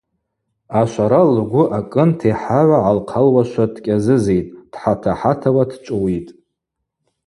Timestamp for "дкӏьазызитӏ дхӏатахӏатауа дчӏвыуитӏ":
3.73-6.31